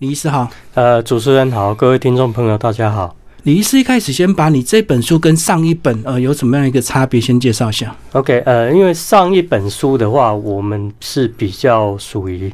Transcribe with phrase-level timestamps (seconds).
[0.00, 3.16] 李医师好，呃，主持人好，各位听众朋友大家好。
[3.44, 7.96] 李医师一开始先把你这本书跟上一本呃有什么样一个差别先介绍一下。
[8.12, 12.52] OK，呃，因为上一本书的话，我们是比较属于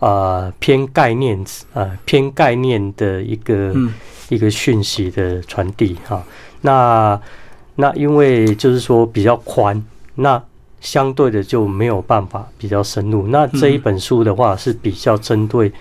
[0.00, 1.42] 呃偏概念
[1.72, 3.74] 呃偏概念的一个
[4.28, 6.22] 一个讯息的传递哈。
[6.60, 7.18] 那
[7.76, 9.82] 那因为就是说比较宽，
[10.16, 10.42] 那
[10.82, 13.28] 相对的就没有办法比较深入。
[13.28, 15.72] 那这一本书的话是比较针对。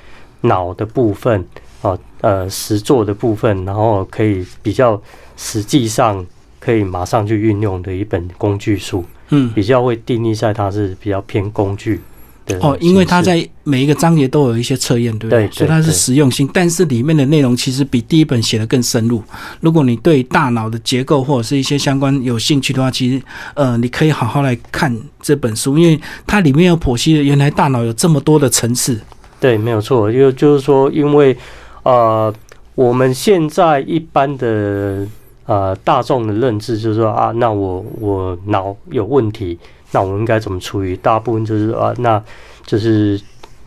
[0.41, 1.45] 脑的部分，
[1.81, 5.01] 哦，呃，实做的部分，然后可以比较
[5.37, 6.25] 实际上
[6.59, 11.99] 可以马上去运用的一本工具书，嗯，比较会定义在它是比较偏工具
[12.43, 15.47] 对哦，因为它在每一个章节都有一些测验，对不对？
[15.51, 19.23] 所以它是实用性，但是里面的内容其实比第一本写的更深入。
[19.59, 23.21] 如果你对大脑的结构或者是一些相关有兴趣的话，其实
[23.53, 28.99] 呃，你可以好好来看这本书，因为它里面有剖析了原来大脑有这么多的层次。
[29.41, 31.35] 对，没有错，就就是说，因为，
[31.81, 32.31] 呃，
[32.75, 35.07] 我们现在一般的
[35.47, 39.57] 呃大众的认知就是说啊，那我我脑有问题，
[39.93, 40.95] 那我应该怎么处理？
[40.95, 42.23] 大部分就是啊，那
[42.67, 43.19] 就是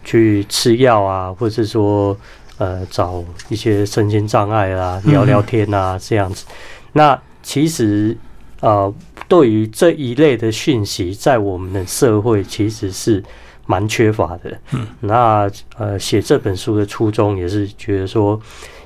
[0.05, 2.17] 去吃药啊，或者是说
[2.59, 6.47] 呃找一些身心障碍啊，聊聊天啊这样子。
[6.93, 8.17] 那其实
[8.61, 8.95] 呃，
[9.27, 13.21] 对于这一类的讯息，在我们的社会其实是。
[13.67, 18.39] 蛮缺乏的，嗯，那呃，写这本书的初衷也是觉得说，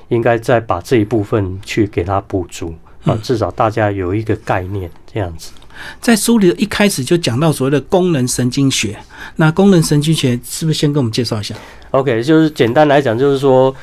[0.07, 5.51] 应该再把这一部分去给它补足啊，至少大家有一个概念这样子。
[5.99, 8.97] 在书里一开始就讲到所谓的功能神经学，
[9.35, 11.53] 那功能神经学是不是先跟我们介绍一下
[11.91, 13.75] ？OK，就是简单来讲，就是说，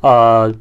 [0.00, 0.52] 呃，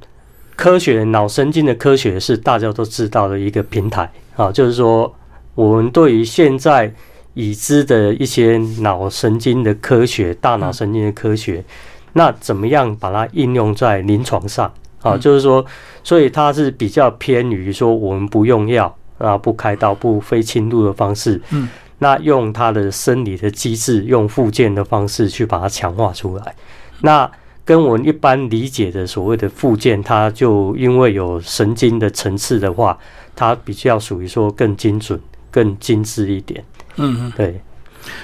[0.56, 5.12] 科学脑神经的科学是大家都知道的一个平台啊，就是说，
[5.56, 6.94] 我们对于现在。
[7.40, 11.64] 已知的一些脑神经的科学，大脑神经的科学，
[12.12, 14.70] 那怎么样把它应用在临床上
[15.02, 15.16] 啊？
[15.18, 15.66] 就是说，
[16.04, 21.70] 所以它是比较偏于说，我们不用药啊，不开刀，不非侵入的方式，嗯，
[22.00, 26.54] 那用它的生理的机制，用附件的方式去把它强化出来。
[27.02, 27.32] 那
[27.64, 32.98] 跟我们一般理解的所谓的附件，它就因为有神经的层次的话，
[33.34, 35.18] 它比较属于说更精准、
[35.50, 36.62] 更精致一点。
[37.00, 37.60] 嗯，对，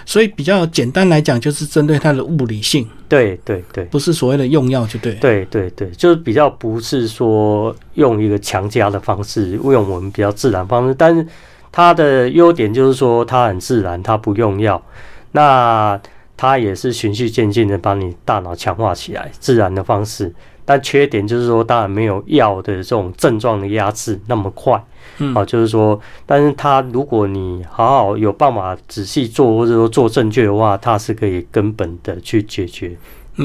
[0.06, 2.88] 所以比较简单来讲，就是针对它的物理性。
[3.08, 5.14] 对对对，不是所谓的用药就对。
[5.16, 10.96] 对对对，就是比较不是说用一个强加的方式，用我们比较自然方式。
[10.96, 11.26] 但是
[11.72, 14.82] 它的优点就是说它很自然，它不用药，
[15.34, 16.00] 那
[16.36, 20.34] 它也是循序渐进的把你大脑强化起来，自然的方式。
[20.66, 24.84] 但缺点就是说，当然没有药的这种症状的压制那么快。
[25.20, 32.92] 嗯，啊，就是说，但是它如果你好好有办法仔细做，或者说做正确的话，它是可以根本的去解决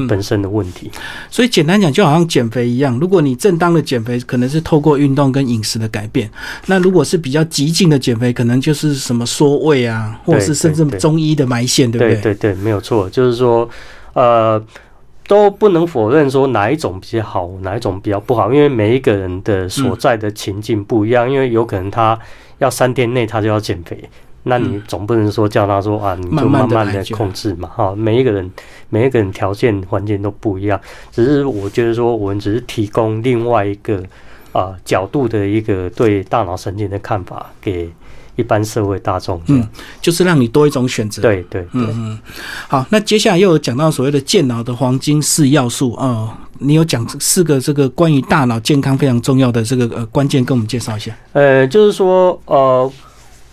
[0.09, 0.91] 本身的问题。
[1.31, 6.27] 所以简单讲，就好像减肥一样，如果你正当的减肥，可能是透过运动跟饮食的改变；
[6.67, 12.15] 那如果是比较激进的减肥，可能就是什么缩胃啊，或者是甚至中医的埋线，对不对？
[12.15, 13.69] 对对对，没有错，就是说，
[14.15, 14.61] 呃。
[15.31, 21.31] 都不能否认说哪一种比较好，哪一种比较不好，因为每一个人的所在的情境不一样。
[21.31, 22.19] 因为有可能他
[22.59, 23.97] 要三天内他就要减肥，
[24.43, 27.95] 那你总不能说叫他说啊，你就慢慢的控制嘛，哈。
[27.95, 28.51] 每一个人
[28.89, 30.81] 每一个人条件环境都不一样，
[31.13, 34.03] 只是我觉得说我们只是提供另外一个
[34.51, 37.89] 啊角度的一个对大脑神经的看法给。
[38.37, 39.67] 一般社会大众，嗯，
[40.01, 41.21] 就是让你多一种选择。
[41.23, 42.19] 对对，嗯嗯。
[42.69, 51.15] 好，那接下来又有讲到所谓的健脑的黄金四要素啊，你有讲四个这个关于大脑健康非常重要的这个呃关键，跟我们介绍一下。
[51.33, 52.93] 呃，就是说呃，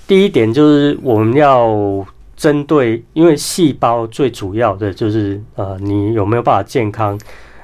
[0.08, 2.06] 第一点就是我们要
[2.36, 7.20] 针对，因为细胞最主要的就是呃，你有没有办法健康？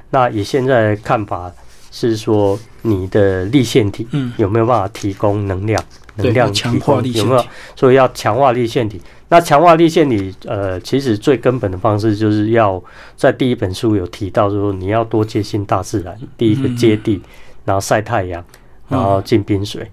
[0.10, 1.52] 那以现在看法
[1.92, 5.84] 是说，你的立腺体嗯有没有办法提供能量？
[6.16, 7.46] 能量强化力有没有？
[7.76, 9.02] 所以要强化力腺体。
[9.30, 12.82] 那强化力腺体，呃，其实最根本的方式就是要
[13.16, 16.16] 在第一本书有提到，说你要多接近大自然。
[16.38, 17.20] 第一个接地，
[17.66, 18.46] 然后晒太阳，
[18.88, 19.90] 然后进冰水，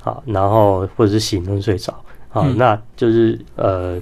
[0.00, 3.98] 好，然后或者是洗冷水澡，好，那就是呃，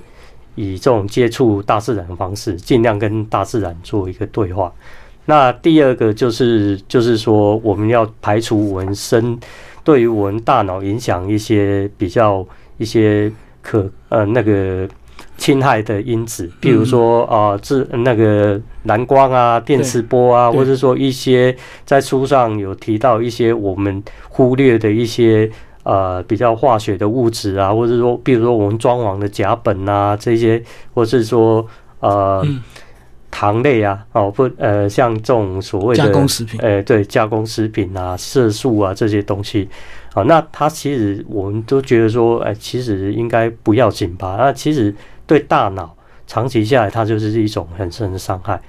[0.56, 4.72] 以这种接触大自然的方式，尽量跟大自然做一个对话。
[5.26, 9.38] 那第二个就是就是说，我们要排除纹身。
[9.84, 12.46] 对于我们大脑影响一些比较
[12.78, 13.30] 一些
[13.62, 14.88] 可呃那个
[15.36, 21.56] 侵害的因子，比如说啊，这那个蓝光啊、电磁波啊，或者说一些
[21.86, 25.50] 在书上有提到一些我们忽略的一些
[25.82, 30.62] 呃比较化学的物质啊，或者说比如说我们装潢的甲苯啊这些，
[30.92, 31.66] 或是说
[32.00, 32.46] 呃
[33.30, 39.68] 糖类啊，哦不，呃，像这种所谓的加工食品，呃，对，加工食品啊，色素啊这些东西，
[40.14, 44.36] 啊，那它其实我们都觉得说，哎，其实应该不要紧吧？
[44.38, 44.94] 那其实
[45.26, 45.94] 对大脑
[46.26, 48.60] 长期下来，它就是一种很深的伤害。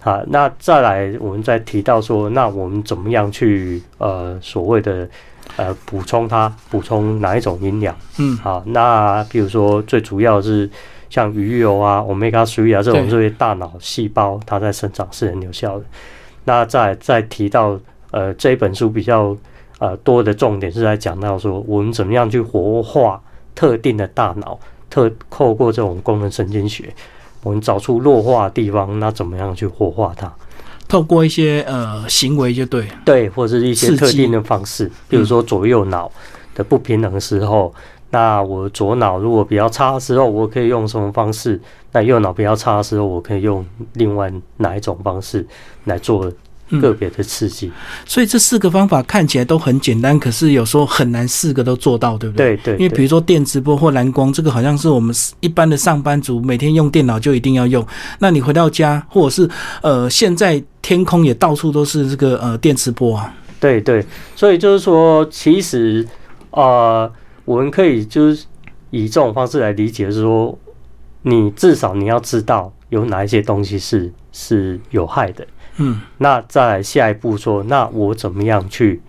[0.00, 5.08] 好，那再来，我们再提到说，那我们怎么样去呃所谓的
[5.56, 7.96] 呃补充它，补充哪一种营养？
[8.18, 10.70] 嗯，好，那比如说最主要是。
[11.10, 15.84] 像鱼油啊、omega three 啊这种这些大脑细胞，它在生长是很有效的。
[16.44, 17.78] 那再再提到
[18.10, 19.36] 呃这一本书比较
[19.78, 23.20] 呃多的重点是在讲到说，我们怎么样去活化
[23.54, 24.58] 特定的大脑，
[24.90, 26.94] 特透过这种功能神经学，
[27.42, 30.32] 我们找出弱化的地方，那怎么样去活化它？
[30.86, 36.10] 透过一些呃行为就对，对，或者是一些特定的方式，比如说左右脑
[36.54, 37.74] 的不平衡的时候。
[38.10, 41.60] 那我左脑如果比较差的时候，我可以用什么方式？
[41.92, 43.64] 那右脑比较差的时候，我可以用
[43.94, 45.46] 另外哪一种方式
[45.84, 46.30] 来做
[46.80, 47.70] 个别的刺激？
[48.04, 52.56] 所以这四个方法看起来都很简单，可是有时候很难四个都做到，对不对？
[52.58, 52.76] 对对。
[52.76, 57.86] 因为比如说电直播或蓝光，这个好像是我们一般的上班族每天用电脑就一定要用。
[58.18, 59.50] 那你回到家，或者是
[59.82, 63.34] 呃，现在天空也到处都是这个呃电磁波啊。
[63.60, 64.04] 对对。
[64.36, 66.06] 所以就是说，其实
[66.50, 67.10] 啊。
[67.48, 68.44] 我们可以就是
[68.90, 70.58] 以这种方式来理解，是说
[71.22, 75.46] 你至少你要知道有哪一些东西是是有害的，
[75.78, 79.00] 嗯，那再来下一步说，那我怎么样去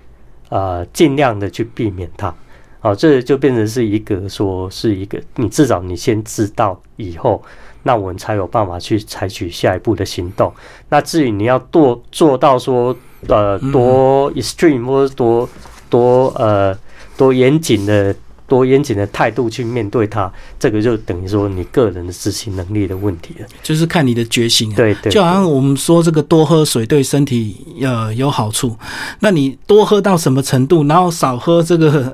[0.47, 2.33] 呃尽量的去避免它，
[2.80, 7.44] 好，这就变成是一个说是一个你至少你先知道以后，
[7.83, 10.50] 那我们才有办法去采取下一步的行动。
[10.88, 12.95] 那至于你要做做到说
[13.27, 15.50] 呃多 extreme 或者多
[15.89, 16.74] 多呃
[17.18, 18.15] 多严谨的。
[18.50, 20.30] 多严谨的态度去面对它，
[20.60, 23.48] 这个就等于说你个人的执行能力的问题了。
[23.63, 24.74] 就是看你的决心。
[24.74, 28.75] 对对，就好像我们说这个多喝水对身体呃有好处，
[29.19, 32.13] 那你多喝到什么程度，然后少喝这个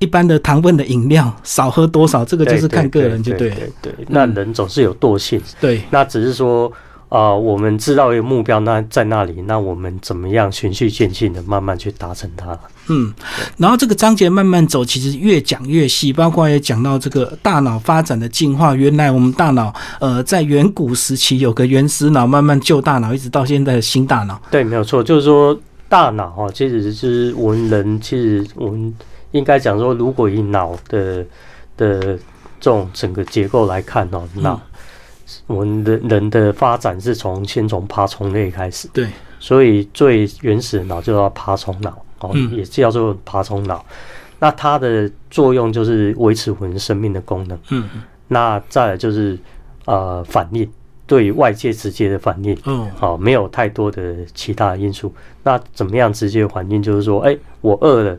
[0.00, 3.48] 一般的糖分的饮料，少喝多少，这个就是看个人就对。
[3.50, 5.40] 对对，那人总是有惰性。
[5.60, 6.70] 对，那只是说。
[7.08, 12.58] 啊，我们知道一个目标，那在那里，那我们怎么样循序渐进的慢慢去达成它？
[12.88, 13.12] 嗯，
[13.56, 18.74] 然后这个章节慢慢走，其实越讲越细，包括也讲到这个大脑发展的进化。
[18.74, 24.40] 原来我们大脑，呃，在远古时期有个原始脑，慢慢旧大脑，一直到现在的新大脑。
[24.50, 28.94] 对，没有错，就是说大脑哈，其实是我们人，其实我们
[29.32, 31.24] 应该讲说，如果以脑的
[31.76, 32.00] 的
[32.60, 34.60] 这种整个结构来看哦，脑。
[35.48, 39.08] 我们的人的发展是从先从爬虫类开始，对，
[39.40, 43.84] 所以最原始的脑就叫爬虫脑，哦，也叫做爬虫脑。
[44.38, 47.58] 那它的作用就是维持我们生命的功能。
[47.70, 47.88] 嗯，
[48.28, 49.38] 那再来就是
[49.86, 50.68] 呃反应，
[51.06, 52.56] 对外界直接的反应。
[52.66, 55.12] 嗯，好，没有太多的其他因素。
[55.42, 56.82] 那怎么样直接反应？
[56.82, 58.18] 就是说，哎，我饿了。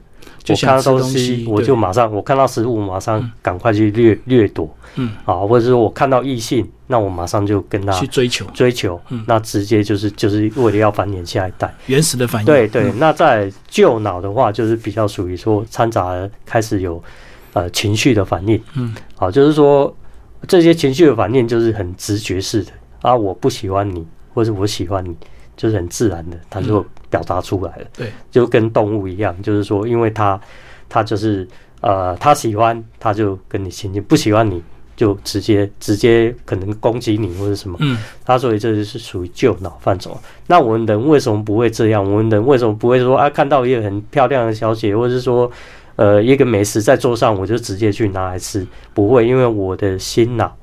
[0.49, 12.45] 我看到东西，我就马上，我看到食物，马上赶快去掠掠夺，嗯，啊，或者是我看到异性，那我马上就跟他去追求追求，嗯，那直接就是就是为了要繁衍下一代，原始的反应。
[12.45, 16.15] 对对，那在旧脑的话，就是比较属于说掺杂
[16.45, 17.03] 开始有
[17.51, 19.93] 呃情绪的反应，嗯，好，就是说
[20.47, 22.71] 这些情绪的反应就是很直觉式的
[23.01, 25.13] 啊，我不喜欢你，或者我喜欢你。
[25.57, 27.85] 就是很自然的，他就表达出来了。
[27.97, 30.39] 对，就跟动物一样，就是说，因为他，
[30.87, 31.45] 他就是
[31.81, 34.61] 呃，他喜欢，他就跟你亲近；不喜欢，你
[34.95, 37.75] 就直接直接可能攻击你或者什么。
[37.81, 40.15] 嗯，他所以这就是属于旧脑范畴。
[40.45, 42.03] 那我们人为什么不会这样？
[42.03, 45.51] 我们人为什么不会说啊，看到一个很漂亮的小姐，或者是说
[45.95, 48.65] 呃一个美食在桌上，我就直接去拿来吃？
[48.93, 50.55] 不会，因为我的心脑。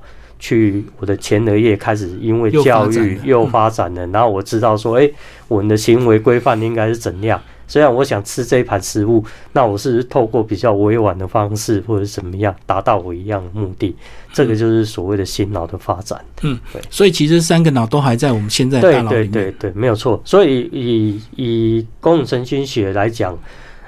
[0.45, 5.09] 去我的前额叶开始，因为教育又发展了，然后我知道说，哎，
[5.47, 7.41] 我们的行为规范应该是怎样。
[7.67, 13.95] 虽然我想吃这一盘食物，那我是透过比较委婉的方式，或者怎么样，达到我一样的目的。
[14.31, 16.23] 这个就是所谓的新脑的发展。
[16.43, 16.79] 嗯，对。
[16.91, 19.31] 所以其实三个脑都还在我们现在大脑里面。
[19.31, 20.21] 对对对对，没有错。
[20.23, 23.35] 所以以以功能神经学来讲，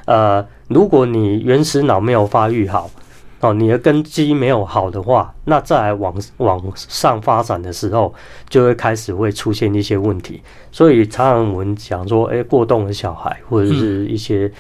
[0.06, 2.90] 呃，如果你原始脑没有发育好。
[3.40, 8.14] 哦，你的根基没有好的话，那再来往往上发展的时候，
[8.50, 10.42] 就会开始会出现一些问题。
[10.72, 14.52] 所以常常我们讲说，哎，过动的小孩，或者是一些，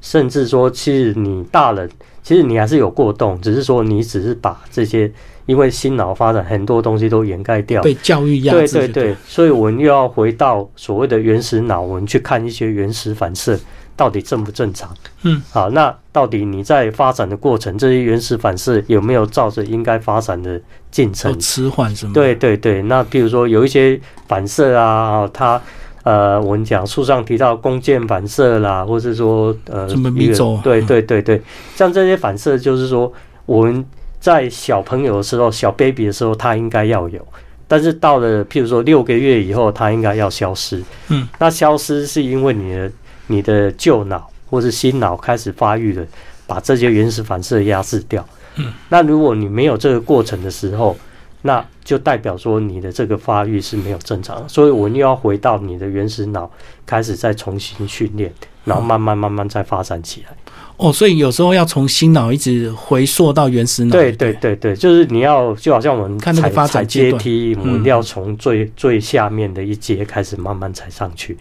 [0.00, 1.90] 甚至说，其实你大人
[2.22, 5.10] 其实你还是有过动，只是说你只是把这些
[5.46, 8.68] 因为心脑发展很多东西都掩盖掉，被教育压制。
[8.68, 13.58] 对对对，所以我们又要回到所谓的原始脑，我们去看一些原始反射
[13.96, 14.88] 到底正不正常。
[15.22, 20.60] 嗯，好，那到底你在发展的过程，这些原始反射有没有照着应该发展的
[20.90, 22.12] 进程迟缓什么？
[22.12, 25.60] 对对对，那比如说有一些反射啊，它。
[26.02, 31.40] 呃，我们讲书上提到弓箭反射啦，或是说呃，一个对对对对，
[31.76, 33.12] 像这些反射，就是说
[33.46, 33.84] 我们
[34.20, 37.24] 在小朋友的时候，小 baby 的时候，他应该要有，
[37.68, 40.82] 但是到了譬如说六个月以后，他应该要消失。
[41.08, 42.92] 嗯，那消失是因为你的
[43.28, 46.04] 你的旧脑或是新脑开始发育了，
[46.46, 48.26] 把这些原始反射压制掉。
[48.56, 50.96] 嗯，那如果你没有这个过程的时候，
[51.42, 56.50] 那就代表说你的这个发育是没有正常，所以我们又要回到你的原始脑
[56.86, 58.32] 开始再重新训练，
[58.64, 60.36] 然后慢慢慢慢再发展起来。
[60.78, 63.92] 哦，所以有时候要从新脑一直回溯到原始脑。
[63.92, 71.36] 对对对对，就是你要就好像我们看那个发展阶梯，我们要从最最下面的一阶开始慢慢踩上去。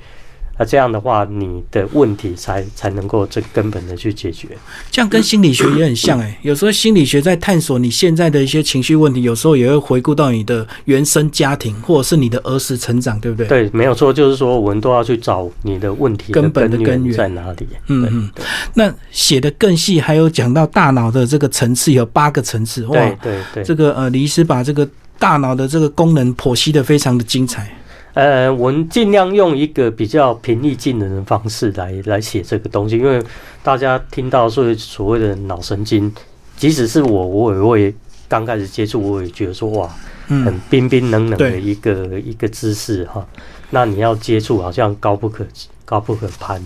[0.62, 4.50] 那这样的话，你的问题才才能够最根本的去解决。
[4.92, 13.48] 这样跟心理学也很像哎，有时候心理学在探索你现在的一些情绪问题，有时候也会回顾到你的原生家庭或者是你的儿时成长，对不对？
[13.48, 17.68] 对，没有错，就是说我们都要去找你的问题根本的根源在哪里。
[17.88, 18.30] 嗯嗯。
[18.76, 23.64] 那写的更细，还有讲到大脑的这个层次有八个层次，哇，对对。
[23.64, 24.88] 这个呃，李医师把这个
[25.18, 27.76] 大脑的这个功能剖析的非常的精彩。
[28.14, 33.24] 呃，我们尽量用一个比较平易近人的方式来来写这个东西，因为
[33.64, 36.12] 大家听到所所谓的脑神经，
[36.58, 37.96] 即使是我，我也会
[38.28, 39.90] 刚开始接触，我也觉得说哇，
[40.28, 43.26] 很冰冰冷冷的一个一个姿势哈。
[43.70, 45.46] 那你要接触，好像高不可
[45.86, 46.62] 高不可攀。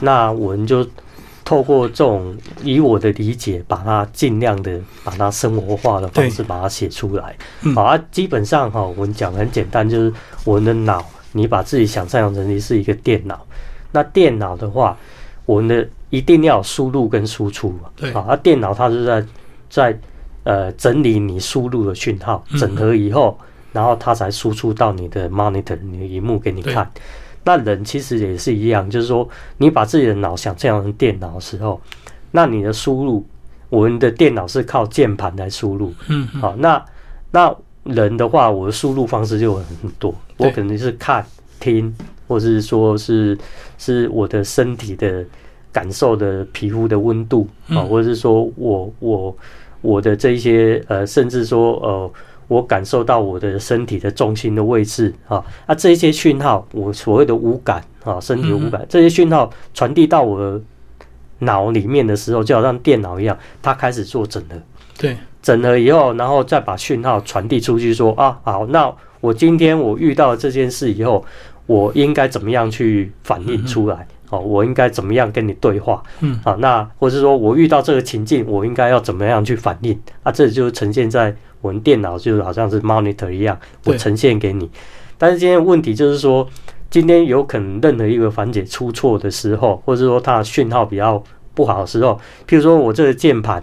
[0.00, 0.86] 那我们就。
[1.46, 7.36] 透过这种以我的理解，把它尽量的把它生活化的方式把它写出来。
[7.72, 10.12] 好啊，基本上哈，我们讲很简单，就是
[10.44, 13.46] 我们的脑，你把自己想象成你是一个电脑。
[13.92, 14.98] 那电脑的话，
[15.44, 17.88] 我们的一定要输入跟输出嘛。
[17.94, 18.10] 对。
[18.10, 19.24] 啊，电脑它是在
[19.70, 20.00] 在
[20.42, 23.38] 呃整理你输入的讯号，整合以后，
[23.72, 26.90] 然后它才输出到你的 monitor，你的荧幕给你看。
[27.46, 29.26] 那人其实也是一样，就是说，
[29.56, 31.80] 你把自己的脑想象成电脑的时候，
[32.32, 33.24] 那你的输入，
[33.68, 36.84] 我们的电脑是靠键盘来输入，嗯，好，那
[37.30, 39.64] 那人的话，我的输入方式就很
[39.96, 41.24] 多，我可能是看、
[41.60, 41.94] 听，
[42.26, 43.38] 或是说是
[43.78, 45.24] 是我的身体的
[45.70, 49.36] 感受的皮肤的温度啊，或者是说我我
[49.82, 52.10] 我的这些呃，甚至说呃。
[52.48, 60.60] 我感受到我的身体的重心的位置啊，啊，这些讯号，我所谓的五感啊，身体五感，这些讯号传递到我的
[61.40, 64.56] 脑里面的时候，就好像电脑一样，它开始做整合。
[64.98, 71.24] 对，整合以后，然后再把讯号传递出去，说啊，好，那我今天我遇到这件事以后，
[71.66, 74.06] 我应该怎么样去反应出来？
[74.30, 76.02] 哦，我应该怎么样跟你对话？
[76.20, 79.98] 嗯，好，那或是说我遇到这个情境，我应该要怎么样去反应？
[80.22, 81.34] 啊，这就呈现在。
[81.62, 84.70] 我们电脑就好像是 monitor 一样，我呈现给你。
[85.18, 86.46] 但是今天问题就是说，
[86.90, 91.20] 今天有可能任何一个环节出错的时候，或者说它的讯号比较
[91.54, 93.60] 不好的时候，譬如说我这个键盘，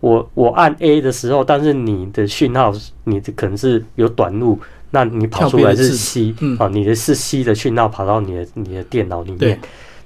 [0.00, 2.72] 我我按 A 的时候，但是你的讯号
[3.04, 4.58] 你的可能是有短路，
[4.90, 9.60] 那你跑出来是 C 啊，你的是 C 的讯号跑到你的你的电脑里面，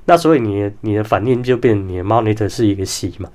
[0.09, 3.29] 那所以你的你的反应就变你的 monitor 是一个 C 嘛。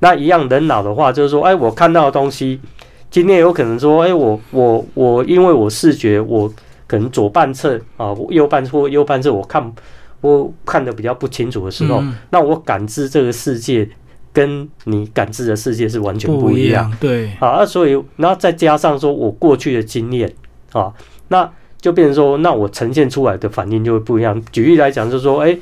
[0.00, 2.60] 那一样人脑的话，就是说，哎，我看到的东西。
[3.08, 6.52] 今天有可能说，哎，我我我，因为我视觉，我
[6.86, 9.72] 可能左半侧啊，右半或右半侧，我看
[10.20, 13.88] 我看的比较不清楚的时候，那我感知这个世界
[14.32, 16.92] 跟你感知的世界是完全不一样。
[17.00, 20.30] 对，啊，所以然后再加上说我过去的经验
[20.72, 20.92] 啊，
[21.28, 21.48] 那
[21.80, 24.42] 就变成说，那我呈现出来的反应就会不一样。
[24.50, 25.56] 举例来讲，就是说，哎，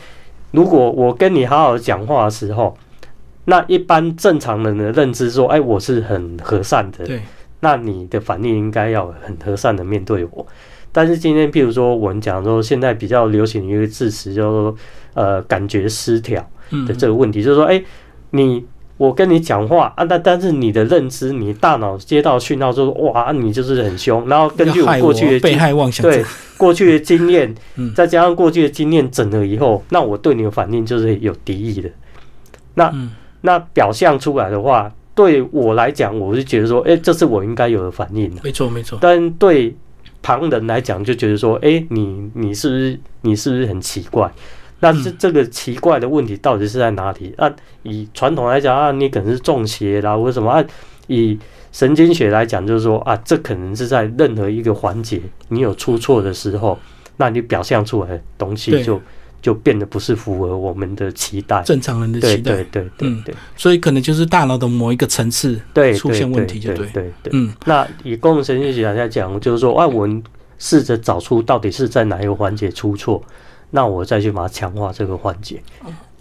[0.54, 2.76] 如果我跟你好好讲话的时候。
[3.46, 7.04] 那一般正常人的认知说，哎，我是很和善的。
[7.04, 7.20] 对。
[7.60, 10.46] 那你的反应应该要很和善的面对我。
[10.90, 14.74] 但是今天，譬如说我们讲说，现在比较流行一个字词，叫做
[15.12, 16.42] 呃感觉失调
[16.88, 17.84] 的这个问题，就是说，哎，
[18.30, 18.64] 你
[18.96, 24.26] 我跟你讲话啊，但但是你的认知，你大脑接到讯号说，哇，你就是很凶。
[24.26, 26.24] 然后根据我过去的被害妄想对
[26.64, 27.54] 过去的经验，
[27.94, 31.90] 再加上过去的经验整了以后，那我对你的反应就是有敌意的。
[32.74, 32.90] 那
[33.42, 38.34] 那表象出来的话，对我来讲，我是觉得说，哎，这是我应该有的反应。
[38.42, 38.98] 没错，没错。
[38.98, 39.76] 但对
[40.22, 44.32] 旁人来讲，就觉得说，哎，你你是不是你是不是很奇怪？
[44.80, 47.34] 那这这个奇怪的问题到底是在哪里？
[47.36, 47.52] 啊，
[47.82, 50.64] 以传统来讲啊，你可能是中邪啦，或者什么啊？
[51.08, 51.38] 以
[51.74, 56.78] 神经学来讲，就是说啊，这可能是在任何一个环节你有出错的时候，
[57.18, 58.98] 那你表现出来的东西就。
[59.44, 66.86] 就变得不是符合我们的期待，正常人的期待，对对对对，所以可能就是大脑的某一个层次对出现问题，就对。
[66.86, 70.24] 对对，嗯，那以功能神经学来讲，就是说，哎，我们
[70.58, 73.22] 试着找出到底是在哪一个环节出错。
[73.70, 75.62] 那我再去把它强化这个环节，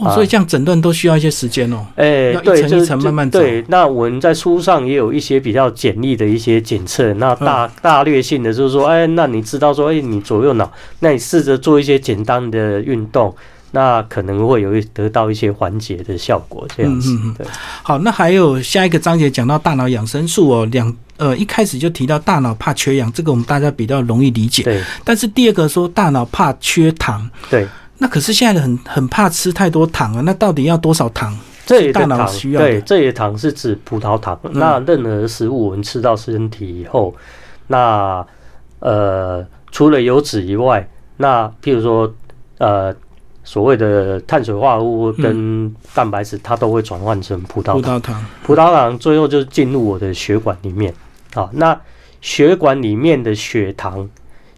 [0.04, 1.86] 哦，所以这样诊断都需要一些时间哦。
[1.96, 3.64] 哎，对，一层一层慢慢对。
[3.68, 13.36] 那我们在书上也有一些比较简易的一些检测，那大大略性的就是说，哎，那你知道说，哎，你左右脑，那你试着做一些简单的运动。
[13.76, 17.18] 那可能会有一得到一些缓解的效果，这样子。
[17.36, 17.44] 对，
[17.82, 24.62] 好，那还有下一个章节讲到大脑养生术哦，两呃一开始就提到大脑怕缺氧，这个我们大家比较容易理解。
[24.62, 24.80] 对。
[25.04, 27.28] 但是第二个说大脑怕缺糖。
[27.50, 27.68] 对。
[28.04, 31.34] 那可是现在的很很怕吃太多糖啊，那到底要多少糖？
[31.66, 34.38] 这里的糖对，这里的糖是指葡萄糖。
[34.52, 37.16] 那任何食物我们吃到身体以后，
[37.68, 38.26] 那
[38.80, 42.14] 呃除了油脂以外，那譬如说
[42.58, 42.94] 呃。
[43.46, 48.26] 所谓的碳水化合物跟蛋白质，它都会转换成葡萄糖。
[48.42, 50.94] 葡萄糖最后就进入我的血管里面。
[51.34, 51.78] 好，那
[52.22, 54.10] 血管里面的血糖，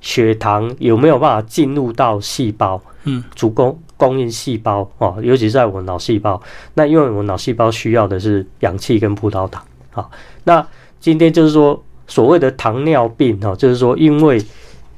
[0.01, 2.79] 血糖有没有办法进入到细胞？
[3.05, 6.39] 嗯，主供供应细胞哦，尤其在我脑细胞。
[6.73, 9.63] 那因为我脑细胞需要的是氧气跟葡萄糖。
[9.89, 10.11] 好，
[10.43, 10.65] 那
[10.99, 14.43] 今天就是说所谓的糖尿病哦，就是说因为。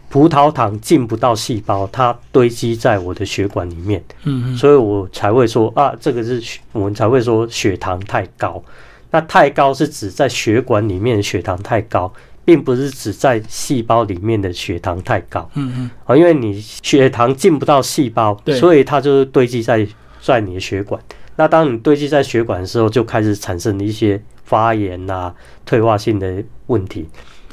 [0.09, 8.63] 葡萄糖进不到细胞，它堆积在我的血管里面，嗯嗯，所以我才会说啊，这个是我们才会说血糖太高。
[9.11, 12.11] 那太高是指在血管里面血糖太高，
[12.47, 19.85] 并不是指在细胞里面的血糖太高，嗯嗯，啊，因为你血糖进不到细胞，所以它就是堆积在
[20.21, 20.97] 在你的血管。
[21.35, 25.35] 那当你堆积在血管的时候，就开始产生一些发炎啊、
[25.65, 27.05] 退化性的问题。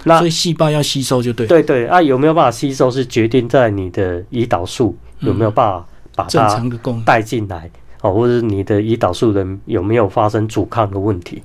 [0.05, 5.85] 那所以细胞要吸收就对，对对啊，有没有办法吸收是决定在你的胰岛素有没有办法
[6.15, 6.63] 把它
[7.05, 7.69] 带进来
[8.01, 11.43] 哦，或者你的胰岛素的有没有发生阻抗的问题？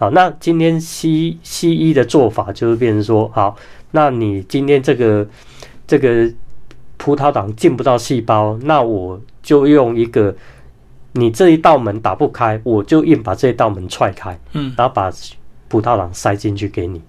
[0.00, 3.54] 好，那今天西西医的做法就是变成说，好，
[3.90, 5.28] 那你今天这个
[5.86, 6.26] 这个
[6.96, 10.34] 葡萄糖进不到细胞，那我就用一个
[11.12, 15.12] 你这一道门打不开，我就硬把这一道门踹开，嗯，然后把
[15.68, 17.02] 葡萄糖塞进去给你。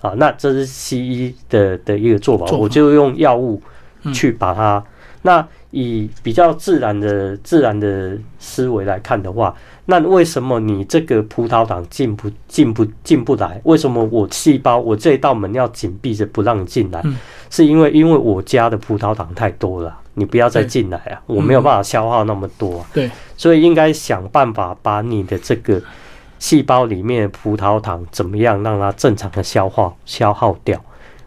[0.00, 3.60] 啊，那这是西医的的一个做法，我就用药物
[4.14, 4.82] 去把它。
[5.20, 9.54] 那以比较自然的自然的思维来看的话，
[9.90, 13.58] 那为什么你这个葡萄糖进不进不进不来？
[13.64, 17.02] 为什么我细胞我这一道门要紧闭着不让你进来？
[17.48, 21.22] 是因为因为我家的葡萄糖太多了，你不要再进来啊！
[21.24, 25.82] 我没有办法消耗那么多，啊对，所以应该想办法把你的这个。
[26.40, 30.80] 细胞里面的葡萄糖怎么样让它正常的消化消耗掉？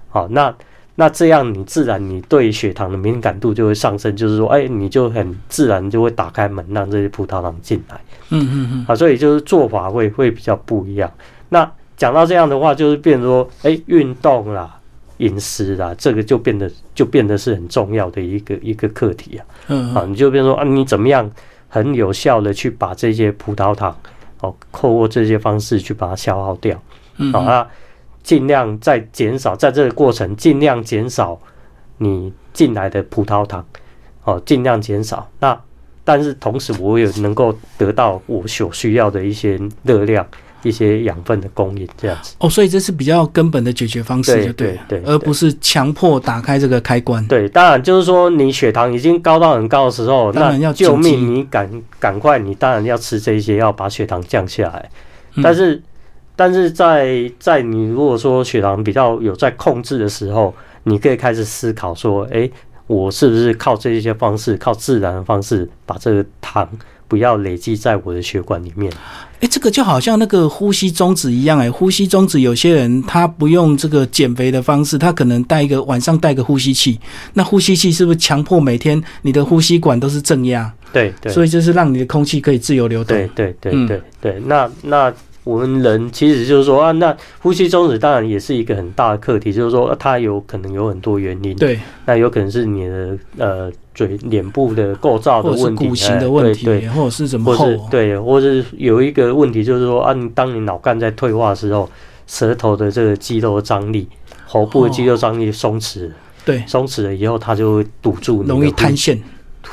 [0.08, 0.56] 好，那
[0.96, 8.00] 那这样你自然你对血糖的敏感度就会上升，就是说，哎，你就很自然就会打开门让这些葡萄糖进来。
[8.30, 8.86] 嗯嗯嗯。
[8.88, 11.12] 啊，所以就是做法会会比较不一样。
[11.50, 14.80] 那讲到这样的话，就是变说，哎，运动啦、
[15.18, 19.46] 饮食啦，这个就变得就变得是很重要的一个一个课题啊。
[19.68, 19.94] 嗯。
[19.96, 21.30] 啊，你就变说啊，你怎么样
[21.68, 23.96] 很有效的去把这些葡萄糖。
[24.42, 26.76] 哦，透过这些方式去把它消耗掉，
[27.32, 27.68] 好啊，
[28.24, 31.40] 尽量在减少，在这个过程尽量减少
[31.98, 33.66] 你进来的葡萄糖，
[34.24, 35.30] 哦，尽量减少。
[35.40, 35.60] 那
[36.04, 40.26] 但是同时我也能够得到我所需要的一些热量。
[40.64, 47.26] 一些养分的供应，这样子哦，所以这是比较根本的解决方式，对对对，而不是强迫打开这个开关。
[47.26, 54.88] 对，当然就是说，你血糖已经高到很高的时候，那要救命，你赶赶快，你当然要吃这些，要把血糖降下来。
[55.42, 55.82] 但是，
[56.42, 60.52] 但是在在你如果说血糖比较有在控制的时候，
[60.86, 62.50] 你可以开始思考说，哎，
[62.88, 66.68] 我是不是靠这些方式，靠自然的方式，把这个糖
[67.08, 68.92] 不要累积在我的血管里面。
[69.40, 77.00] 哎，这个就好像那个呼吸中止一样，哎，呼吸中止，有些人他不用这个减肥的方式，他可能带一个晚上带个呼吸器，
[77.36, 80.74] 那呼吸器是不是强迫每天你的呼吸管都是正压？
[80.92, 83.16] 对对，所以就是让你的空气可以自由流动。
[83.16, 85.14] 对对对对对，那那。
[85.44, 91.56] 我们人其实就是说啊，那呼吸中止当然也是一个很大的课题，就是说它有可能有很多原因。
[91.56, 101.90] 对，那有可能是你的呃嘴脸部的构造的问题，骨型的问题，对，或者是怎么或是，对，或者是有一个问题就是说啊，当你脑干在退化的时候，
[102.28, 104.08] 舌头的这个肌肉张力，
[104.46, 106.10] 喉部的肌肉张力松弛，
[106.46, 109.22] 对，松弛了以后，它就会堵住，容易塌陷。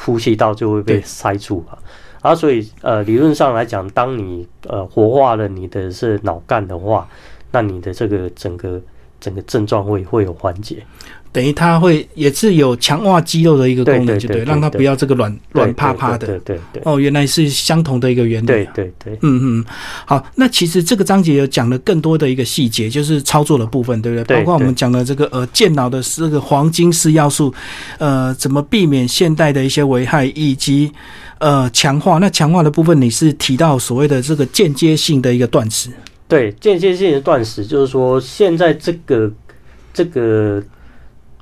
[0.04, 1.76] 呼吸道就会被塞住啊。
[2.20, 7.08] 啊，所以呃，理论上来讲，当你呃活化了你的是脑干的话，
[7.52, 8.80] 那你的这个整个
[9.20, 10.84] 整个症状会会有缓解。
[11.30, 16.26] 等于它会也是有强化肌肉的一个功能，就对，让它不要这个软软趴趴的。
[16.26, 16.82] 对对对。
[16.86, 18.46] 哦，原来是相同的一个原理。
[18.46, 19.12] 对对对。
[19.20, 19.64] 嗯嗯。
[20.06, 24.38] 好，那其实这个章节有讲了更多的一个细节，就是操作的部分，对不对？
[24.38, 27.52] 包括我们讲的这个呃健脑的这个黄金四要素，
[27.98, 30.90] 呃，怎么避免现代的一些危害，以及
[31.40, 32.16] 呃强化。
[32.18, 35.90] 那强化的部分，你是提到所谓的这个间接性的一个断食。
[36.28, 39.30] 对，间歇性的断食，就是说现在这个
[39.92, 40.62] 这个。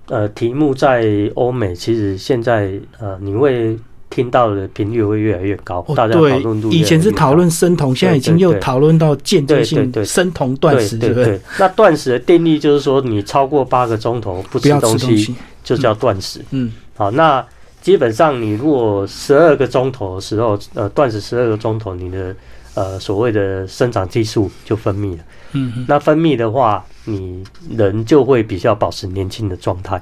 [0.08, 2.70] 呃，题目在欧美，其实现在
[3.00, 3.76] 呃，你会
[4.08, 6.70] 听到的频率会越来越高，大家讨论度。
[6.70, 11.40] 以前是讨论生酮，现在已经又讨论到间歇性生酮断食，对不对？
[11.58, 16.40] 那断食的定义就是说，你超过八个钟头不吃东西，就叫断食。
[16.52, 17.44] 嗯，好，那
[17.82, 22.32] 基本上你如果十二个钟头的时候，呃，断食十二个钟头，你的
[22.76, 25.24] 呃所谓的生长激素就分泌了。
[25.54, 26.86] 嗯，那分泌的话。
[27.08, 29.94] 你人就会比较保持年轻的状态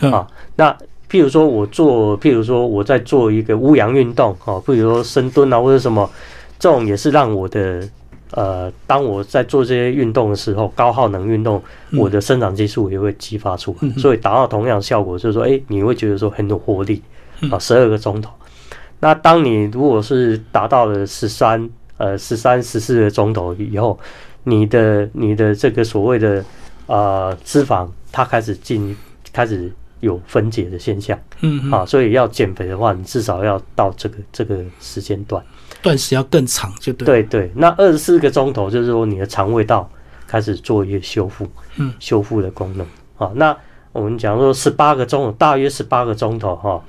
[0.00, 0.28] 啊。
[0.56, 0.70] 那
[1.10, 6.10] 譬如说我做，譬如说我在做一个无氧运动啊，譬如说深蹲啊或者什么，
[6.58, 7.88] 这种也是让我的
[8.32, 11.62] 呃，当我在做这些运动的时候，高耗能运动，
[11.92, 17.00] 我的生长激素也会激发出来，所以达到同样效果，就是说，哎，你会觉得说很有活力
[17.50, 18.30] 啊，十二个钟头。
[19.00, 23.96] 那当你如果是达到了十三呃十三十四个钟头以后。
[24.44, 26.42] 你的你的这个所谓的
[26.86, 28.96] 呃脂肪，它开始进
[29.34, 35.44] 开始有分解的现象，嗯啊，所以要减肥的话，你至少要到这个这个时间段，
[35.82, 37.52] 断食要更长，就对对对。
[37.54, 39.86] 那二十四个钟头，就是说你的肠胃道
[40.26, 42.86] 开始做一个修复，嗯，修复的功能
[43.18, 43.30] 啊。
[43.34, 43.54] 那
[43.92, 46.82] 我们讲说十八个钟头，大约十八个钟头哈。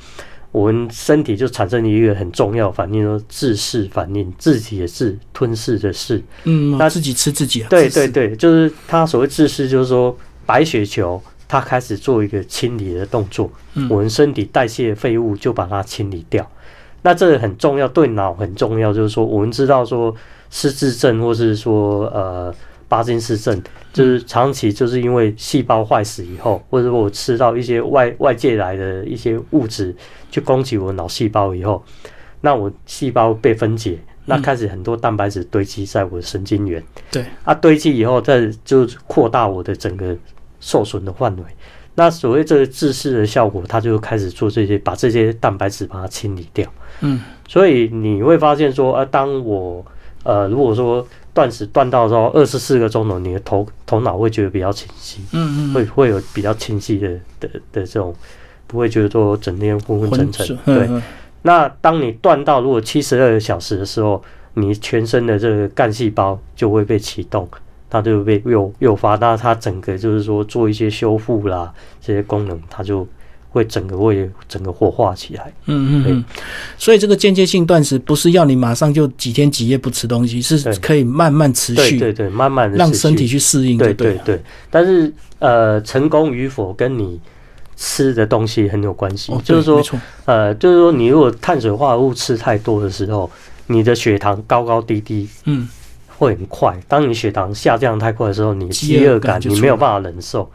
[0.52, 6.22] 我们身体就产生一个很重要反应，说自噬反应，自己也是吞噬的噬。
[6.44, 7.64] 嗯，那自己吃自己。
[7.70, 13.50] 对对对，就是他所谓自噬，就是说白血球它开始做一个清理的动作，
[13.90, 16.50] 我们身体代谢废物就把它清理掉。
[17.02, 20.14] 那这个很重要，对脑很重要，就是说我们知道说
[20.50, 22.54] 失智症，或是说呃。
[22.91, 29.95] 巴金氏症就是长期就是因为细胞坏死以后，或者我吃到一些外外界来的一些物质
[30.30, 31.82] 去攻击我脑细胞以后，
[32.41, 36.84] 那我细胞被分解，那开始很多蛋白质堆积在我的神经元。
[37.10, 40.13] 对，啊，堆积以后再就扩大我的整个
[40.60, 41.43] 受损的范围。
[41.95, 46.69] 那所谓这个自噬的效果，它就开始做这些，把这些蛋白质把它清理掉。
[46.99, 49.86] 嗯，所以你会发现说，啊，当我
[50.23, 58.13] 呃，如果说断食断到说二十四个钟头，你的头头脑会觉得比较清晰，嗯嗯，会会有比较清晰的的的这种，
[58.67, 60.58] 不会觉得说整天昏昏沉沉。
[60.65, 60.89] 对，
[61.44, 64.22] 那当你断到如果七十二个小时的时候，
[64.56, 67.48] 你全身的这个干细胞就会被启动，
[67.89, 73.08] 它就会被诱诱发，那它整个就是说做一些修复啦，这些功能它就。
[73.52, 76.26] 会整个会整个火化起来，嗯嗯嗯，
[76.78, 84.42] 所以这个间接性断食不是要你马上就几天几夜不吃东西，是可以慢慢持续，对对，慢慢的让身体去适应，对对对。
[84.70, 87.20] 但是呃，成功与否跟你
[87.76, 89.84] 吃的东西很有关系，就是说，
[90.24, 93.30] 呃，就是说你如果碳水化合物吃太多的时候，
[93.68, 95.68] 你的血糖高高低低，嗯，
[96.18, 96.80] 会很快。
[96.88, 100.50] 当你血糖下降太快的时候，你饥饿感你没有办法忍受。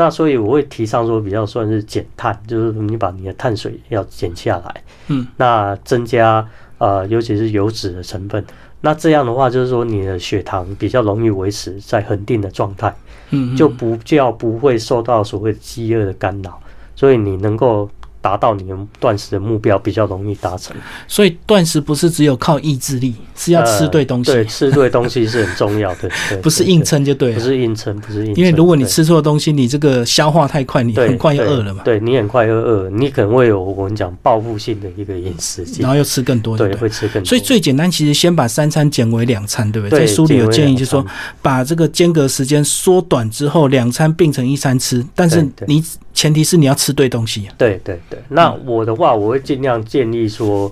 [0.00, 8.42] 那所以我会提倡说，比较算是减碳，就是你把你的碳水要减下来，嗯，那增加呃，尤其是油脂的成分，
[8.80, 12.94] 那这样的话就是说你的血糖比较容易维持在恒定的状态，
[13.28, 16.58] 嗯，就不叫不会受到所谓饥饿的干扰，
[16.96, 17.90] 所以你能够。
[18.22, 20.76] 达到你们断食的目标比较容易达成，
[21.08, 24.30] 所以断食不是只有靠意志力，是要吃对东西。
[24.30, 26.10] 对，吃对东西是很重要的，
[26.42, 27.32] 不是硬撑就对。
[27.32, 28.34] 不是硬撑，不是硬。
[28.36, 31.82] 因为如果你吃错东西，你这个消化太快，你很快就饿了嘛。
[31.82, 37.24] 对你很快就饿，你可能会有我们讲报复性的一个饮食，然后又吃更多，对，会吃更多。
[37.26, 40.00] 所以最简单，其实先把三餐减为两餐，对不对？
[40.00, 41.04] 在书里有建议，就是说
[41.40, 45.82] 把这个间隔时间缩短之后，两餐并成一餐吃，但是你。
[46.20, 47.46] 前提是你要吃对东西。
[47.46, 50.70] 啊对对对，那我的话，我会尽量建议说，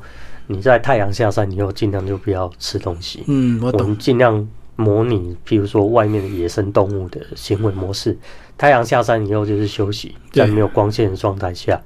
[0.48, 3.24] 你在太阳下山以后，尽量就不要吃东西。
[3.28, 3.96] 嗯，我懂。
[3.96, 8.18] 尽量模拟，譬如说外面的野生动物的行为模式。
[8.58, 11.80] 太阳下山以后就是休息，在没有光线的状态下。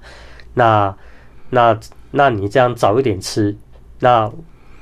[0.55, 0.93] 那
[1.51, 1.79] 那
[2.11, 3.57] 那你这样早一点吃，
[4.01, 4.29] 那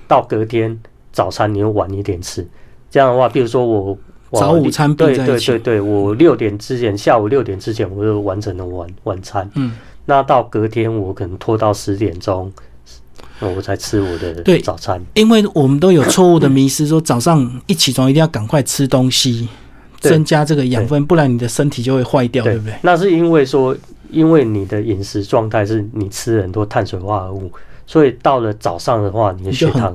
[0.09, 0.81] 到隔天
[1.12, 2.49] 早餐你又晚一点吃。
[2.88, 3.99] 这样的话，譬如说我。
[4.33, 9.51] 早午餐对对对对，我六点之前，下午六点之前我就完成了晚晚餐。
[9.55, 9.73] 嗯，
[10.07, 12.53] 那到隔天我可能拖到十点钟，
[13.40, 15.01] 我才吃我的早餐。
[15.14, 19.49] 因为我们都有错误的迷失，说早上一起床一定要赶快吃东西，
[19.99, 22.75] 增加这个养分，不然你的身体就会坏掉，对不对？
[22.83, 23.77] 那是因为说，
[24.11, 27.51] 因为你的饮食状态是你吃很多碳水化合物，
[27.87, 29.93] 所以到了早上的话，你的血糖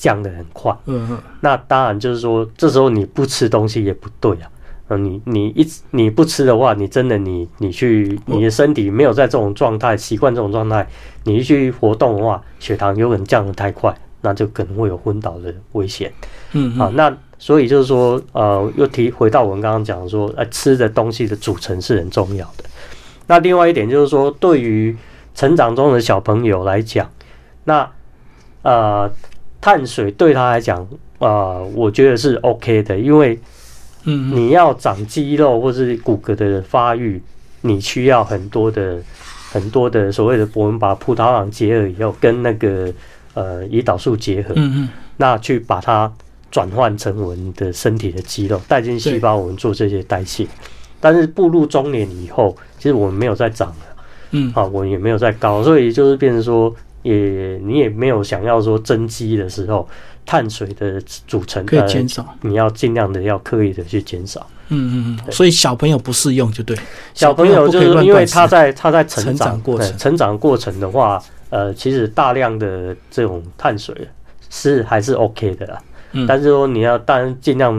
[0.00, 0.76] 降的很快。
[0.86, 1.18] 嗯嗯。
[1.40, 4.50] 那当然就是说，这时候你不吃东西也不对啊。
[4.88, 10.86] 嗯，你你一你不吃的话，你真的你你去你的身体没有在这种状态习惯这种状态，
[11.22, 16.12] 你一去活动的话，血糖有可能降得太快，那就可能会有昏倒的危险。
[16.52, 22.64] 嗯，好，那所以就是说，呃，又提回到我们刚刚讲说，呃，吃的东西的组成是很重要的。
[23.26, 24.94] 那另外一点就是说，对于
[25.34, 27.10] 成长中的小朋友来讲，
[27.64, 27.90] 那
[28.60, 29.10] 呃，
[29.64, 30.86] 碳水对他来讲，
[31.20, 33.38] 呃，我觉得是 OK 的，因为。
[34.06, 37.18] 嗯，你要长肌肉或是骨骼的发育，
[37.62, 38.98] 你需要很多的
[39.50, 42.92] 很多的所谓的我们把葡萄糖结合以后，跟那个
[43.32, 46.12] 呃胰岛素结合，嗯嗯，那去把它
[46.50, 50.46] 转换成我们的身体的肌肉，带进细胞，我们做这些代谢。
[51.00, 59.88] 但是步入中年以后，其实我们没有再长了，嗯，啊，我也没有再高，所以就是变成说，也你也没有想要说增肌的时候。
[60.26, 64.40] 碳水的组成可以减少，你要尽量的要刻意的去减少。
[64.70, 65.30] 嗯嗯嗯。
[65.30, 66.74] 所以小朋友不适用就对。
[67.12, 73.94] 小朋友就是因为他在他在成长过程，成长过程的话，呃，其实大量的这种碳水
[74.48, 75.78] 是还是 OK 的啦。
[76.12, 76.26] 嗯。
[76.26, 77.78] 但是说你要当然尽量。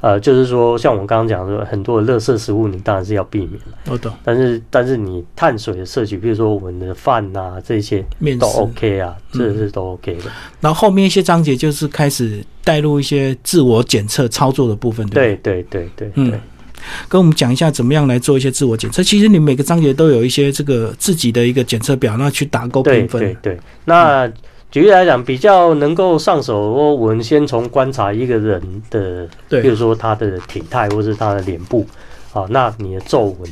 [0.00, 3.78] 呃，就是说，像我们刚刚讲的，很多的垃圾食物，你当然是要避免了。
[3.90, 4.12] 我懂。
[4.22, 8.04] 但是，但是你碳水的摄取，比如说我们的饭呐，这些
[8.38, 10.30] 都 OK 啊，这是都 OK 的。
[10.60, 16.12] 然后后面一些章节就是开始带入一些自我检测操作的部分，对对对对对。
[16.14, 16.40] 嗯，
[17.08, 19.02] 跟我们讲一下怎么样来做一些自我检测。
[19.02, 23.20] 其实你每个章节都有一些这个自己的一个检测表，那去打勾评分。
[23.20, 23.58] 对对。
[23.84, 24.30] 那
[24.70, 31.86] 举例来讲，比较能够上手，我们先从观察一个人的，比如说他的体态或是他的脸部，
[32.34, 33.50] 啊，那你的皱纹，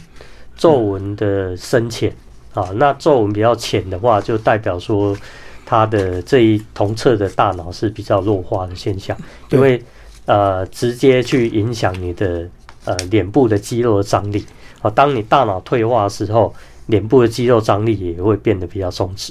[0.59, 2.14] 皱纹的深浅，
[2.52, 5.16] 啊，那皱纹比较浅的话，就代表说
[5.64, 9.16] 他的这一同侧的大脑是比较弱化的现象，
[9.50, 9.83] 因为
[10.26, 12.46] 呃，直接去影响你的
[12.85, 14.44] 呃脸部的肌肉的张力，
[14.83, 16.55] 啊，当你大脑退化的时候，
[16.87, 19.31] 脸部的肌肉张力也会变得比较松弛。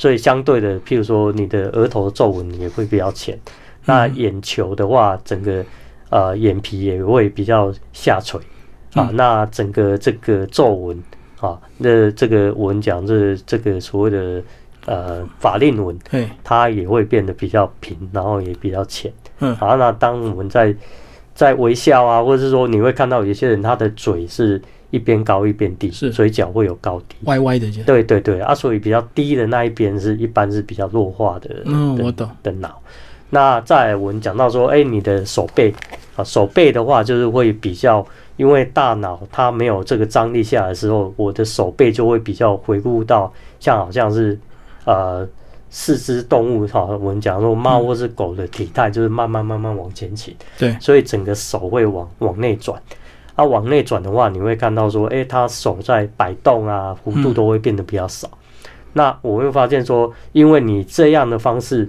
[0.00, 3.38] 所以相对的，譬如说你的额头的皱纹也会比较浅，
[3.84, 5.62] 那眼球的话，整个
[6.08, 8.40] 呃眼皮也会比较下垂
[8.94, 9.10] 啊。
[9.12, 10.96] 那整个这个皱纹
[11.38, 14.42] 啊，那这个我们讲这这个所谓的
[14.86, 15.94] 呃法令纹，
[16.42, 19.12] 它也会变得比较平，然后也比较浅。
[19.40, 20.74] 嗯，好，那当我们在
[21.34, 24.58] 在微笑啊，或者是说你会看到有些人他的嘴是。
[24.90, 27.70] 一边高一边低，是嘴角会有高低，歪歪的。
[27.84, 31.48] 对对对，啊，所以比较低的那一边是一般是比较弱化的。
[31.64, 32.28] 嗯，我懂。
[32.42, 32.80] 的脑，
[33.30, 35.72] 那在我们讲到说，哎，你的手背
[36.16, 38.04] 啊，手背的话就是会比较，
[38.36, 44.36] 因为大脑它没有这个张力下来的时候，我的手背就会比较回顾到像好像是
[44.84, 45.28] 呃
[45.70, 50.34] 四肢动物哈，我们讲说猫或是狗的体态，就是慢慢慢慢往前倾。
[50.58, 52.80] 对，所以整个手会往往内转。
[53.40, 58.28] 它往内转的话，你会看到说，哎，它手在摆动啊，弧度都会变得比较少。
[58.92, 61.88] 那我会发现说，因为你这样的方式，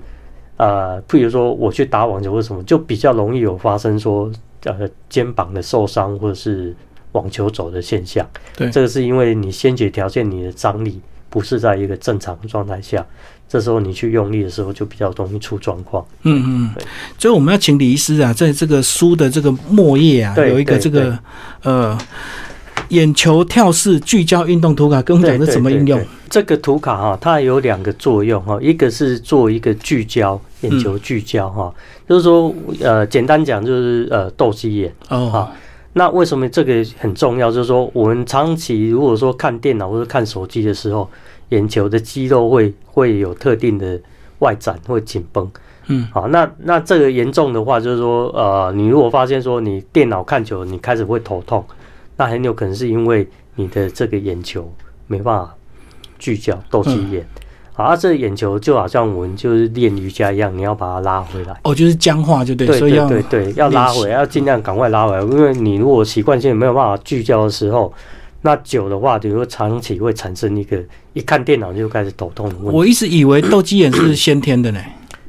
[0.55, 4.31] 呃，譬如说我去打网球或什么，就比较容易有发生说，
[4.63, 6.73] 呃，肩膀的受伤或者是
[7.11, 8.25] 网球肘的现象。
[8.55, 11.01] 对，这个是因为你先决条件，你的张力
[11.31, 13.03] 不是在一个正常的状态下。
[13.49, 16.05] 这时候你去用力的时候，就比较容易出状况。
[16.21, 16.83] 嗯嗯，
[17.17, 21.19] 所以我们要请李医师啊，在这个书的这个末页啊，有一个这个
[21.63, 21.97] 呃
[22.89, 26.01] 眼球跳式聚焦运动图卡，跟我们讲是怎么应用。
[26.29, 31.73] 这个图卡哈，它有两个作用哈，一个是做一个聚焦眼球聚焦哈，
[32.07, 35.49] 就是说呃简单讲就是呃斗鸡眼哦。
[35.93, 37.51] 那为什么这个很重要？
[37.51, 41.09] 就是说我们长期如果说看电脑或者看手机的时候。
[41.51, 43.99] 眼球的肌肉会会有特定的
[44.39, 45.51] 外展或紧绷，
[45.87, 51.61] 嗯，好，那那这个严重的话，就是说，呃，你如果发现说你电脑看久，你开始会头痛，
[52.15, 54.73] 那很有可能是因为你的这个眼球
[55.07, 55.53] 没办法
[56.17, 57.27] 聚焦，斗鸡眼，
[57.81, 67.93] 啊，这眼球就好像我们就是练瑜伽一样，你要把它拉回来，哦，就是僵化就对，对对对对，要拉回来，要尽量赶快拉回来，因为你如果习惯性没有办法聚焦的时候。
[68.43, 70.75] 那久的话，比如说长期会产生一个
[71.13, 72.71] 一看电脑就开始头痛的问题。
[72.75, 74.79] 我一直以为斗鸡眼是先天的呢，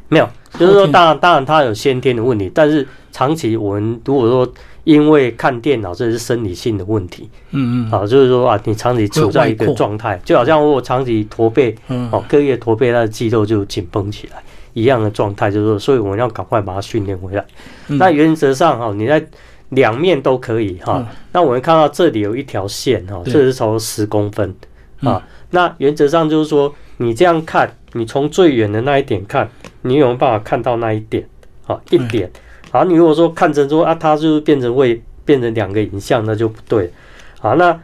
[0.08, 0.26] 没有，
[0.58, 4.50] 就是说当然当然它有先天的问题，但是长期我们如果说
[4.84, 11.74] 因为看电脑这是生理性的问题，嗯嗯，啊，就是说啊，你长期处在一个状态，就好像我长期驼背，
[12.10, 14.42] 哦，隔夜驼背，它的肌肉就紧绷起来
[14.72, 17.44] 一样的状态，就是说，所以我们要赶快把它训练回来。
[17.86, 19.24] 那原则上哈，你在
[19.68, 21.06] 两面都可以哈。
[21.30, 24.52] 那我们看到这里有一条线哈，这是从十公分
[25.00, 25.22] 啊。
[25.50, 29.48] 那原则上就是说，你这样看，你从最远的那一点看，
[29.82, 31.24] 你有没有办法看到那一点？
[31.68, 32.28] 啊，一点。
[32.72, 36.90] 好，你如果说看成说啊，它就是变成会变成两个影像，那就不对。
[37.38, 37.78] 好，那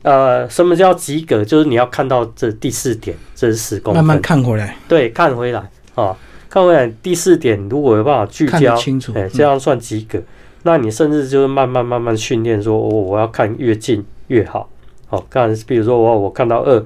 [0.00, 1.44] 呃，什么叫及格？
[1.44, 4.02] 就是你要看到这第四点，这是十公分。
[4.02, 4.74] 慢慢看回来。
[4.88, 5.60] 对，看回来
[5.94, 6.16] 啊，
[6.48, 10.18] 看回来第四点，如果有办法聚焦，清楚，哎，这样算及格。
[10.62, 14.66] 那你甚至就是慢慢慢慢训练，说我我要看越近越好。
[15.08, 16.82] 好，看，比如说我我看到二，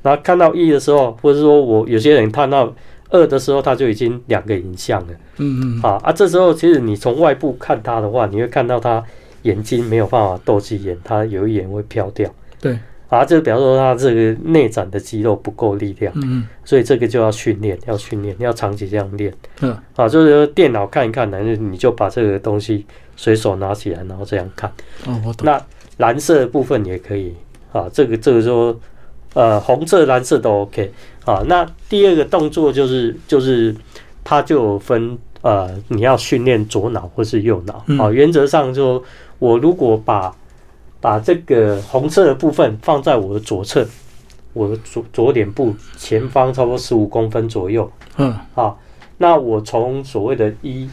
[0.00, 2.72] 然后看到一的时候，或者说我有些人看到。
[3.10, 5.12] 二的时候，它就已经两个影像了。
[5.38, 5.82] 嗯嗯。
[5.82, 9.02] 啊啊，这时候其实你从外部看它的话，你会看到它
[9.42, 12.30] 眼睛没有办法斗鸡眼，它有一眼会飘掉。
[12.60, 12.78] 对。
[13.08, 16.12] 啊，这比方说它这个内展的肌肉不够力量。
[16.16, 16.46] 嗯嗯。
[16.64, 19.32] 所以这个就要训练，要训练，要长期这样练。
[19.62, 19.76] 嗯。
[19.96, 22.84] 啊，就是说电脑看一看，然后你就把这个东西
[23.16, 24.70] 随手拿起来，然后这样看。
[25.06, 25.46] 哦，我懂。
[25.46, 25.58] 那
[25.96, 27.34] 蓝色的部分也可以。
[27.72, 28.78] 啊，这个这个说。
[29.34, 30.90] 呃，红色、蓝色都 OK
[31.28, 31.42] 啊。
[31.46, 33.74] 那第二个动作就是，就是
[34.24, 38.10] 它就分呃，你要训练左脑或是右脑啊。
[38.10, 39.02] 原则上就，
[39.38, 40.34] 我如果把
[41.00, 43.86] 把这个红色的部分放在我的左侧，
[44.54, 48.80] 我的左左脸部前方差不多十五公分左右，嗯，好，
[49.18, 50.88] 那我从所谓的一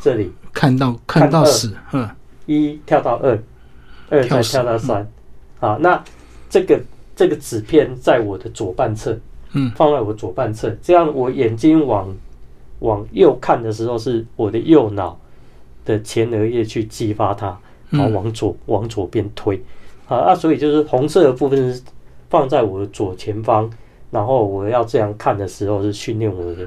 [0.00, 2.08] 这里看到看到十，嗯，
[2.46, 3.38] 一跳到二，
[4.08, 5.06] 二再跳到三，
[5.60, 6.02] 啊，那
[6.48, 6.80] 这个。
[7.16, 9.14] 这个纸片在我的左半侧，
[9.52, 12.14] 嗯，放在我左半侧，这样我眼睛往
[12.80, 15.18] 往右看的时候，是我的右脑
[15.84, 17.56] 的前额叶去激发它，
[17.90, 19.60] 然后往左往左边推，
[20.08, 21.82] 啊啊，所以就是红色的部分是
[22.28, 23.70] 放在我的左前方，
[24.10, 26.66] 然后我要这样看的时候是训练我的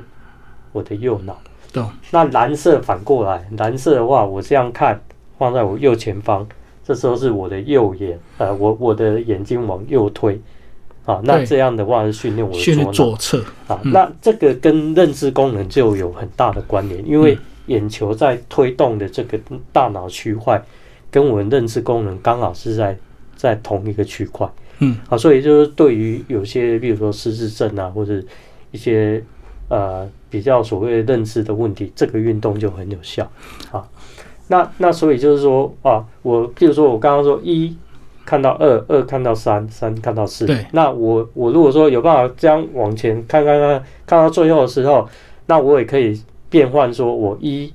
[0.72, 1.38] 我的右脑，
[1.72, 5.02] 懂，那蓝色反过来，蓝色的话我这样看
[5.38, 6.48] 放在我右前方。
[6.86, 10.38] 这时候是我的右眼，呃，我我的眼睛往右推，
[11.05, 13.43] 啊，那这样的话是训练我的左侧。
[13.67, 17.37] 啊，那这个跟认知功能就有很大的关联，因为
[17.67, 19.39] 眼球在推动的这个
[19.71, 20.61] 大脑区块，
[21.11, 22.97] 跟我们认知功能刚好是在
[23.35, 28.21] 在同一个区块，嗯，啊，所以就是对于有些，比如说失智症啊，或者
[28.71, 29.21] 一些
[29.67, 33.29] 呃比较所谓认知的问题，这个运动就很有效，
[33.71, 33.85] 啊。
[34.47, 37.75] 那那所以就是说啊，我譬如说我刚刚说一
[38.25, 40.45] 看到二，二看到三，三看到四。
[40.45, 40.65] 对。
[40.71, 45.07] 那我我如果说有办法这样往前看看看，看到最后的时候，
[45.45, 47.73] 那我也可以变换，说我一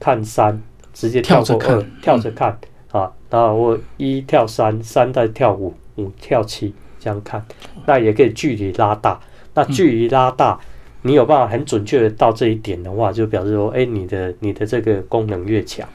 [0.00, 0.60] 看三，
[0.92, 2.58] 直接跳过二，跳着看
[2.90, 3.10] 啊。
[3.30, 7.44] 然后我一跳三，三再跳五，五跳七，这样看。
[7.86, 9.20] 那也可以距离拉大。
[9.54, 10.58] 那距离拉大。
[11.06, 15.86] 你有办法很准确的到这一点的话，就表示说，哎，你的你的这个功能越强，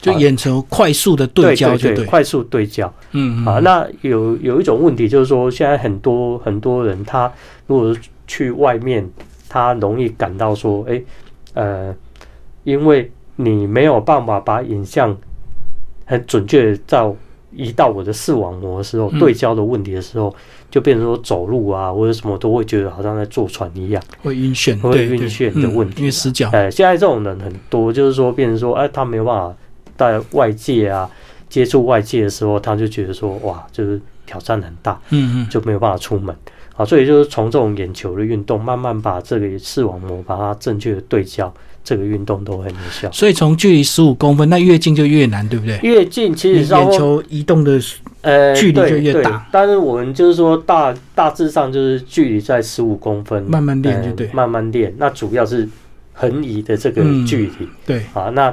[0.00, 2.92] 就眼球快速的对焦就对，快速对焦。
[3.12, 7.32] 嗯啊，那有有一种问题就是说，现在很多很多人他
[7.66, 9.08] 如果去外面，
[9.48, 11.02] 他容易感到说，哎，
[11.54, 11.94] 呃，
[12.64, 15.16] 因为你没有办法把影像
[16.04, 17.16] 很准确的照。
[17.52, 20.34] 移到我的视网膜的时候，对焦的问题的时候，
[20.70, 26.50] 就变成说走路啊或者什么都会觉得好像在坐船一样，会晕眩，会晕眩的问题，因为死角。
[26.52, 29.56] 哎，现在这种人很多，就是说变成说，哎，他没有办法
[29.96, 31.08] 在外界啊
[31.48, 36.34] 接触外界的时候，他就觉得说，哇，就是挑战很大，嗯嗯，就没有办法出门
[36.76, 36.84] 啊。
[36.84, 41.52] 所以就是从这种眼球的运动，慢慢把这个视网膜把它正确的对焦。
[41.86, 45.78] 这个运动都很有效，所以从距离十五公分，那越近就越难，对不对？
[45.84, 47.80] 越近其实眼球移动的
[48.22, 49.46] 呃距离就越大。
[49.52, 54.92] 但是我们就是说大大致上就是距离在十五公分，慢慢练就对，慢慢练。
[54.98, 55.68] 那主要是
[56.12, 58.52] 横移的这个距离，对啊，那。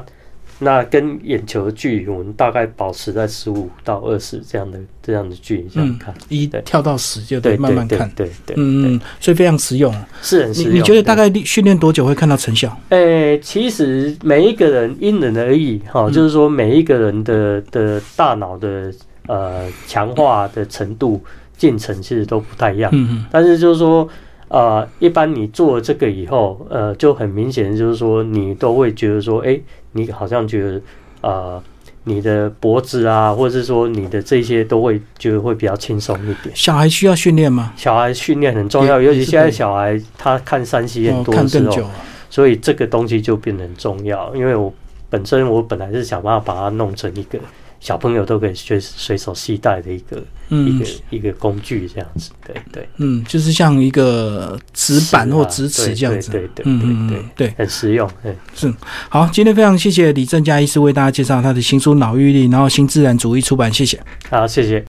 [0.63, 10.73] 那跟眼球的距离，我们大概保持在十五到二十这样的这样的距离这样看，一跳到十就得慢慢看，对对，嗯嗯，所以非常实用，是很实用。
[10.73, 12.75] 你觉得大概训练多久会看到成效？
[12.89, 18.93] 诶，其实每一个人因人而异，哈，就是说每一个人的的大脑的
[19.27, 21.23] 呃强化的程度
[21.57, 24.07] 进程其实都不太一样，嗯嗯，但是就是说。
[24.53, 29.59] 啊，一般你做了这个以后，呃，就很明显，就是说你都会觉得说，哎，
[29.93, 30.81] 你好像觉得，
[31.21, 31.63] 呃，
[32.03, 36.53] 你的脖子啊，或者是说你的这些都会觉得会比较轻松一点。
[36.53, 37.73] 小孩需要训练吗？
[37.75, 41.89] 小孩训练很重要，尤其现在小孩他看山西很多的时候，
[42.29, 44.35] 所以这个东西就变得很重要。
[44.35, 44.71] 因为我
[45.09, 47.39] 本身我本来是想办法把它弄成一个。
[47.83, 58.73] 小朋友都可以随随手携带的一个一个一个工具，这样子，对对，嗯，就是像一个纸板或纸尺这样子，对对对对对，很实用，对，是。
[59.09, 59.29] 好。
[59.33, 64.81] 今天非常谢谢李正佳医师为大家介绍他的新书《脑愈力》，然后新自然主义出版，谢谢，好，谢谢。